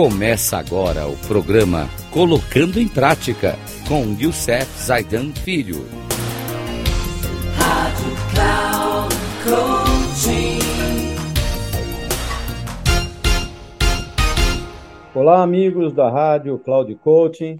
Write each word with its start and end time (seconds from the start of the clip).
Começa 0.00 0.56
agora 0.56 1.08
o 1.08 1.16
programa 1.26 1.88
Colocando 2.12 2.78
em 2.78 2.86
Prática 2.86 3.56
com 3.88 4.04
Youssef 4.16 4.64
Zaidan 4.80 5.32
Filho. 5.32 5.78
Rádio 7.56 8.14
Cloud 8.30 9.14
Coaching. 9.42 10.58
Olá, 15.12 15.42
amigos 15.42 15.92
da 15.92 16.08
Rádio 16.08 16.60
Cloud 16.60 16.94
Coaching. 16.94 17.58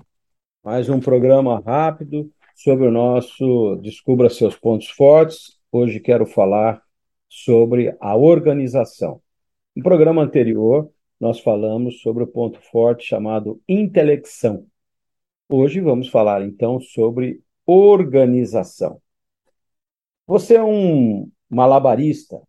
Mais 0.62 0.88
um 0.88 1.00
programa 1.00 1.60
rápido 1.66 2.30
sobre 2.55 2.86
o 2.86 2.92
nosso 2.92 3.80
Descubra 3.82 4.30
Seus 4.30 4.55
Pontos 4.55 4.88
Fortes. 4.91 5.59
Hoje 5.73 5.98
quero 5.98 6.24
falar 6.24 6.80
sobre 7.28 7.96
a 8.00 8.14
organização. 8.14 9.20
No 9.74 9.82
programa 9.82 10.23
anterior, 10.23 10.88
nós 11.20 11.40
falamos 11.40 12.00
sobre 12.00 12.22
o 12.22 12.27
ponto 12.27 12.60
forte 12.60 13.06
chamado 13.06 13.60
intelecção. 13.68 14.66
Hoje 15.48 15.80
vamos 15.80 16.09
falar 16.09 16.42
então 16.42 16.78
sobre 16.78 17.42
organização. 17.66 19.00
Você 20.26 20.56
é 20.56 20.62
um 20.62 21.30
malabarista 21.48 22.40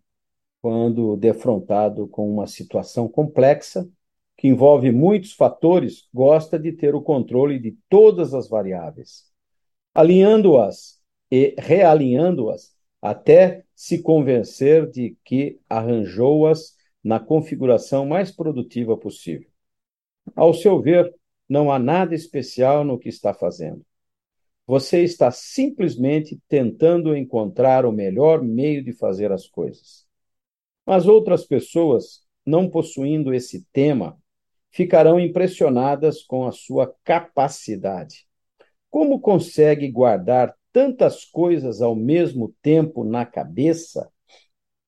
quando 0.62 1.16
defrontado 1.16 2.08
com 2.08 2.30
uma 2.30 2.46
situação 2.46 3.08
complexa 3.08 3.90
que 4.38 4.48
envolve 4.48 4.92
muitos 4.92 5.34
fatores, 5.34 6.08
gosta 6.14 6.58
de 6.58 6.72
ter 6.72 6.96
o 6.96 7.02
controle 7.02 7.60
de 7.60 7.78
todas 7.90 8.34
as 8.34 8.48
variáveis, 8.48 9.26
alinhando-as 9.94 11.00
e 11.30 11.56
realinhando-as 11.58 12.74
até 13.02 13.64
se 13.76 14.02
convencer 14.02 14.90
de 14.90 15.18
que 15.26 15.60
arranjou-as 15.70 16.79
na 17.04 17.20
configuração 17.20 18.06
mais 18.06 18.32
produtiva 18.32 18.98
possível. 18.98 19.50
Ao 20.36 20.54
seu 20.54 20.82
ver, 20.82 21.14
não 21.48 21.72
há 21.72 21.80
nada 21.80 22.14
especial 22.14 22.84
no 22.84 23.00
que 23.00 23.10
está 23.10 23.34
fazendo. 23.34 23.86
Você 24.68 25.04
está 25.04 25.32
simplesmente 25.32 26.40
tentando 26.48 27.16
encontrar 27.16 27.86
o 27.86 27.92
melhor 27.92 28.44
meio 28.44 28.84
de 28.84 28.94
fazer 28.94 29.32
as 29.32 29.48
coisas. 29.48 30.08
Mas 30.86 31.08
outras 31.08 31.46
pessoas, 31.46 32.24
não 32.46 32.70
possuindo 32.70 33.34
esse 33.34 33.66
tema, 33.74 34.18
ficarão 34.72 35.20
impressionadas 35.20 36.22
com 36.22 36.46
a 36.46 36.52
sua 36.52 36.94
capacidade. 37.04 38.28
Como 38.90 39.20
consegue 39.20 39.90
guardar 39.90 40.56
tantas 40.72 41.26
coisas 41.26 41.82
ao 41.82 41.96
mesmo 41.96 42.54
tempo 42.62 43.04
na 43.04 43.26
cabeça? 43.26 44.12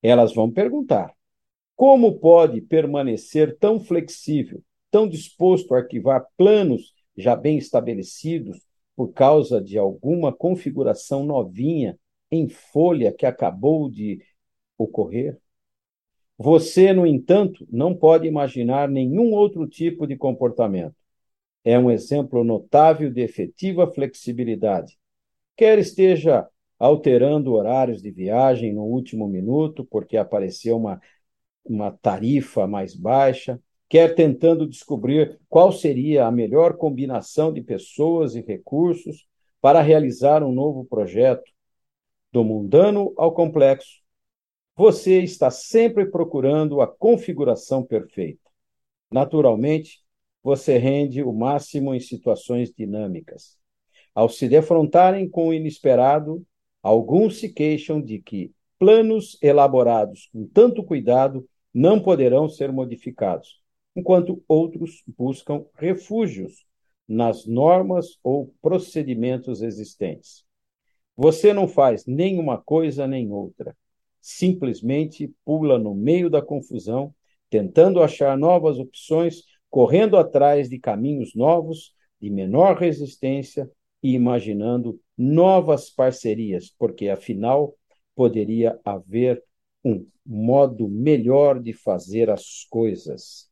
Elas 0.01 0.33
vão 0.33 0.51
perguntar. 0.51 1.13
Como 1.81 2.19
pode 2.19 2.61
permanecer 2.61 3.57
tão 3.57 3.79
flexível, 3.79 4.61
tão 4.91 5.09
disposto 5.09 5.73
a 5.73 5.79
arquivar 5.79 6.27
planos 6.37 6.93
já 7.17 7.35
bem 7.35 7.57
estabelecidos 7.57 8.63
por 8.95 9.11
causa 9.13 9.59
de 9.59 9.79
alguma 9.79 10.31
configuração 10.31 11.25
novinha 11.25 11.97
em 12.29 12.47
folha 12.47 13.11
que 13.11 13.25
acabou 13.25 13.89
de 13.89 14.21
ocorrer? 14.77 15.39
Você, 16.37 16.93
no 16.93 17.03
entanto, 17.03 17.67
não 17.67 17.95
pode 17.95 18.27
imaginar 18.27 18.87
nenhum 18.87 19.33
outro 19.33 19.67
tipo 19.67 20.05
de 20.05 20.15
comportamento. 20.15 20.93
É 21.65 21.79
um 21.79 21.89
exemplo 21.89 22.43
notável 22.43 23.11
de 23.11 23.21
efetiva 23.21 23.91
flexibilidade. 23.91 24.99
Quer 25.57 25.79
esteja 25.79 26.47
alterando 26.77 27.53
horários 27.53 28.03
de 28.03 28.11
viagem 28.11 28.71
no 28.71 28.83
último 28.83 29.27
minuto, 29.27 29.83
porque 29.83 30.15
apareceu 30.15 30.77
uma 30.77 31.01
uma 31.63 31.91
tarifa 31.91 32.67
mais 32.67 32.95
baixa, 32.95 33.59
quer 33.87 34.15
tentando 34.15 34.67
descobrir 34.67 35.39
qual 35.49 35.71
seria 35.71 36.25
a 36.25 36.31
melhor 36.31 36.77
combinação 36.77 37.51
de 37.51 37.61
pessoas 37.61 38.35
e 38.35 38.41
recursos 38.41 39.27
para 39.59 39.81
realizar 39.81 40.43
um 40.43 40.51
novo 40.51 40.85
projeto, 40.85 41.51
do 42.31 42.43
mundano 42.43 43.13
ao 43.17 43.33
complexo. 43.33 44.01
Você 44.75 45.21
está 45.21 45.51
sempre 45.51 46.05
procurando 46.05 46.81
a 46.81 46.87
configuração 46.87 47.83
perfeita. 47.83 48.49
Naturalmente, 49.11 50.01
você 50.41 50.77
rende 50.77 51.21
o 51.21 51.33
máximo 51.33 51.93
em 51.93 51.99
situações 51.99 52.71
dinâmicas. 52.71 53.57
Ao 54.15 54.29
se 54.29 54.47
defrontarem 54.47 55.29
com 55.29 55.49
o 55.49 55.53
inesperado, 55.53 56.43
alguns 56.81 57.39
se 57.39 57.49
queixam 57.49 58.01
de 58.01 58.19
que 58.19 58.51
planos 58.79 59.37
elaborados 59.41 60.29
com 60.33 60.47
tanto 60.47 60.83
cuidado 60.83 61.47
não 61.73 62.01
poderão 62.01 62.49
ser 62.49 62.71
modificados, 62.71 63.61
enquanto 63.95 64.43
outros 64.47 65.03
buscam 65.17 65.65
refúgios 65.75 66.65
nas 67.07 67.45
normas 67.45 68.17
ou 68.23 68.53
procedimentos 68.61 69.61
existentes. 69.61 70.45
Você 71.15 71.53
não 71.53 71.67
faz 71.67 72.05
nenhuma 72.05 72.57
coisa 72.57 73.05
nem 73.05 73.31
outra. 73.31 73.75
Simplesmente 74.21 75.33
pula 75.43 75.77
no 75.77 75.93
meio 75.93 76.29
da 76.29 76.41
confusão, 76.41 77.13
tentando 77.49 78.01
achar 78.01 78.37
novas 78.37 78.79
opções, 78.79 79.43
correndo 79.69 80.15
atrás 80.17 80.69
de 80.69 80.79
caminhos 80.79 81.35
novos, 81.35 81.93
de 82.19 82.29
menor 82.29 82.77
resistência 82.77 83.69
e 84.01 84.13
imaginando 84.13 84.99
novas 85.17 85.89
parcerias, 85.89 86.73
porque 86.77 87.09
afinal 87.09 87.75
poderia 88.15 88.79
haver 88.83 89.43
um 89.83 90.05
modo 90.25 90.87
melhor 90.87 91.59
de 91.59 91.73
fazer 91.73 92.29
as 92.29 92.65
coisas. 92.69 93.49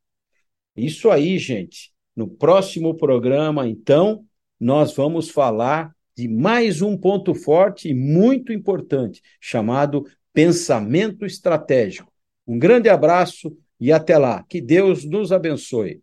Isso 0.76 1.10
aí, 1.10 1.38
gente. 1.38 1.92
No 2.14 2.28
próximo 2.28 2.94
programa, 2.94 3.68
então, 3.68 4.24
nós 4.58 4.94
vamos 4.94 5.30
falar 5.30 5.94
de 6.16 6.28
mais 6.28 6.82
um 6.82 6.96
ponto 6.96 7.34
forte 7.34 7.88
e 7.88 7.94
muito 7.94 8.52
importante, 8.52 9.22
chamado 9.40 10.04
pensamento 10.32 11.24
estratégico. 11.24 12.12
Um 12.46 12.58
grande 12.58 12.88
abraço 12.88 13.56
e 13.80 13.92
até 13.92 14.18
lá. 14.18 14.44
Que 14.48 14.60
Deus 14.60 15.04
nos 15.04 15.32
abençoe. 15.32 16.02